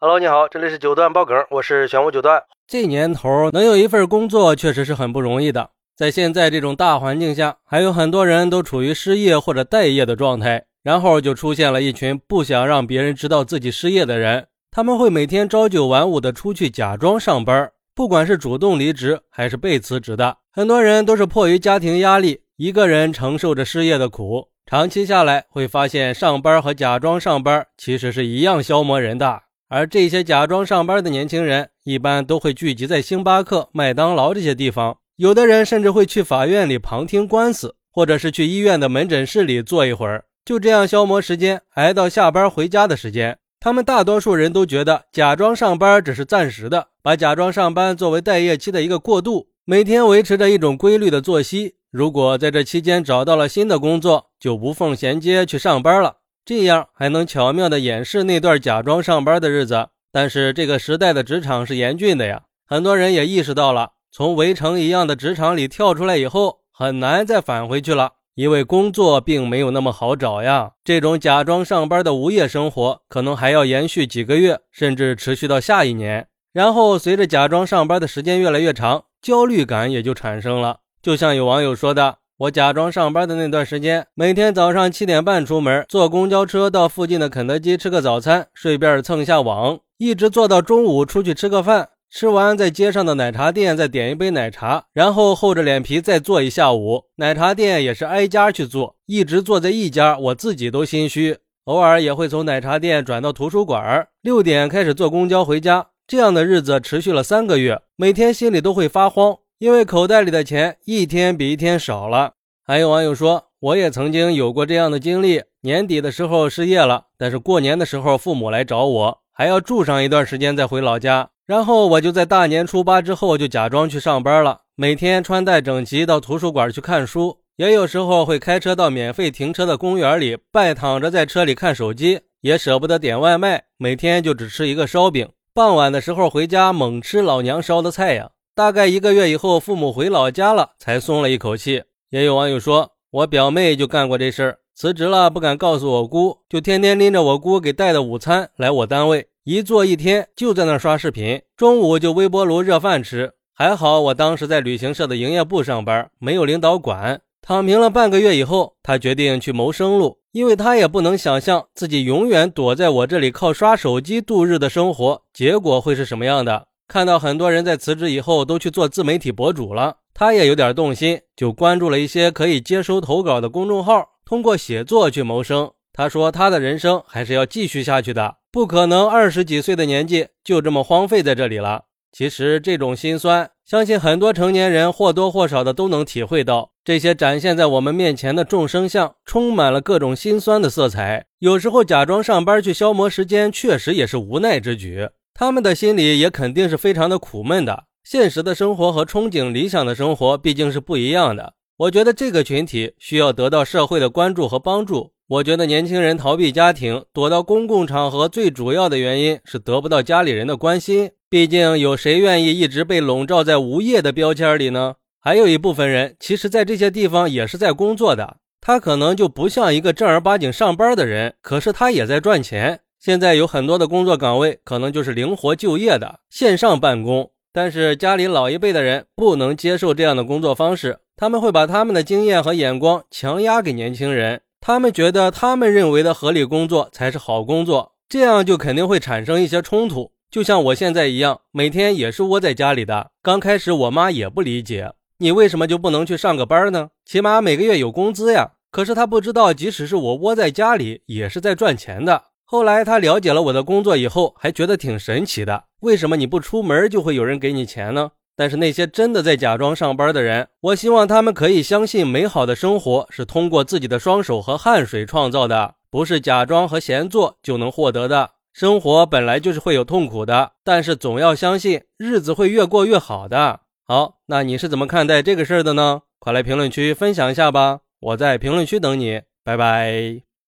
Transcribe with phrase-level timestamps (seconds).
[0.00, 2.40] Hello，你好，这里是九段爆梗，我是玄武九段。
[2.68, 10.66] 这年头能有一份工作确实是很不容易的，在现在这种大环境下，还有很多人都处于失业或者待业的状态。
[10.84, 24.50] 然后就出现了一群不想让别人知道自己失业的人，他们会每天朝九晚五的出去假装上班，不管是主动离职还是被辞职的，很多人都是迫于家庭压力，一个人承受着失业的苦。
[24.64, 29.40] 长期下来，会发现上班和假装上班其实是一样消磨人的。
[29.68, 34.96] 而这些假装上班的年轻人，一般都会聚集在星巴克、麦当劳这些地方。
[35.16, 43.38] 有的人甚至会去法院里旁听官司，或者是去医院的门诊室里坐一会儿，就这样消磨时间，挨到下班回家的时间。
[43.60, 51.74] 他们大多数人都觉得假装上班只是暂时的，把假装上班作为待业期的一个过渡，每天维持着一种规律的作息。
[51.90, 56.18] 如果在这期间找到了新的工作，就无缝衔接去上班了。
[56.48, 62.44] 这样还能巧妙地掩饰那段假装上班的日子，但是这个时代的职场是严峻的呀。
[62.66, 70.70] 很多人也意识到了，从围城一样的职场里跳出来以后，很难再返回去了，因为工作并没有那么好找呀。
[70.82, 76.28] 这种假装上班的无业生活，可能还要延续几个月，甚至持续到下一年。
[76.54, 80.78] 然后随着假装上班的时间越来越长，焦虑感也就产生了。
[81.02, 82.16] 就像有网友说的。
[82.38, 97.06] 我假装上班的那段时间，每天早上七点半出门，坐公交车到附近的肯德基吃个早餐，顺便蹭一下网，一直坐到中午出去吃个饭，吃完在街上的奶茶店再点一杯奶茶，然后厚着脸皮再坐一下午。
[97.16, 101.38] 奶茶店也是挨家去坐，一直坐在一家，我自己都心虚。
[101.64, 105.88] 偶尔也会从奶茶店转到图书馆，六点开始坐公交回家。
[106.06, 109.38] 这样的日子持续了三个月，每天心里都会发慌。
[109.58, 115.42] 因为口袋里的钱一天比一天少了，还有网友说，我也曾经有过这样的经历。
[115.62, 121.30] 年底的时候失业了，但是过年的时候父母来找我，还要住上一段时间再回老家。
[121.44, 135.28] 然后我就在大年初八之后就假装去上班了，每天穿戴整齐到图书馆去看书，也有时候会开车到免费停车的公园里，拜躺着在车里看手机，也舍不得点外卖，每天就只吃一个烧饼。
[135.52, 138.30] 傍晚的时候回家猛吃老娘烧的菜呀。
[138.58, 141.84] 大概一个月以后，父母回老家了，才松了一口气。
[142.10, 153.34] 也有网友说，我表妹就干过这事儿，辞职了不敢告诉我姑，就天天拎着我姑给带的午餐来我单位，一坐一天就在那刷视频，中午就微波炉热饭吃。
[153.54, 157.20] 还好我当时在旅行社的营业部上班，没有领导管。
[157.40, 166.66] 躺平了半个月以后，他决定去谋生路，因为他也不能想象自己永远躲在我这里靠刷手机度日的生活，结果会是什么样的。
[166.88, 175.70] 看到很多人在辞职以后都去做自媒体博主了，他也有点动心，就关注了一些可以接收投稿的公众号，通过写作去谋生。
[175.92, 181.84] 他说他的人生还是要继续下去的，不可能二十几岁的年纪就这么荒废在这里了。
[182.10, 186.70] 其实这种心酸，相信很多成年人或多或少的都能体会到。
[186.82, 191.26] 这些展现在我们面前的众生相，充满了各种心酸的色彩。
[191.40, 195.10] 有时候假装上班去消磨时间，确实也是无奈之举。
[195.40, 197.84] 他们的心里也肯定是非常的苦闷的。
[198.02, 201.54] 现实的生活和憧憬理想的生活毕竟是不一样的。
[201.76, 205.12] 我觉得这个群体需要得到社会的关注和帮助。
[205.28, 211.12] 我觉得年轻人逃避家庭、躲到公共场合，最主要的原因是得不到家里人的关心。
[211.30, 214.96] 毕竟有谁愿意一直被笼罩在无业的标签里呢？
[215.20, 218.38] 还有一部分人，其实在这些地方也是在工作的。
[218.60, 222.80] 他可能就不像一个正儿八经上班的人，可是他也在赚钱。
[223.00, 240.10] 现在有很多的工作岗位，可能就是灵活就业的线上办公，但是家里老一辈的人不能接受这样的工作方式，他们会把他们的经验和眼光强压给年轻人，他们觉得他们认为的合理工作才是好工作，这样就肯定会产生一些冲突。
[240.28, 246.90] 就像我现在一样，每天也是窝在家里的，刚开始我妈也不理解，你为什么就不能去上个班呢？
[247.06, 248.54] 起码每个月有工资呀。
[248.70, 252.24] 可是她不知道，即使是我窝在家里，也是在赚钱的。
[252.50, 255.64] 后来他了解了我的工作以后，还觉得挺神奇的。
[255.80, 258.12] 为什么你不出门就会有人给你钱呢？
[258.34, 268.30] 但是那些真的在假装上班的人，我希望他们可以相信，美好的生活是通过自己的双手和汗水创造的，不是假装和闲坐就能获得的。
[268.54, 273.60] 生活本来就是会有痛苦的，但是总要相信日子会越过越好的。
[273.84, 276.00] 好，那你是怎么看待这个事儿的呢？
[276.18, 280.27] 快来评论区分享一下吧，我在评论区等你，拜拜。